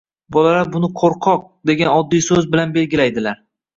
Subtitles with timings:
[0.35, 3.45] bolalar buni “qo‘rqoq”, degan oddiy so‘z bilan belgilaydilar.